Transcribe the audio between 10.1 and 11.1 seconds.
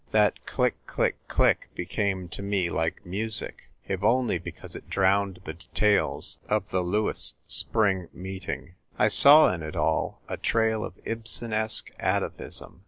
a trail of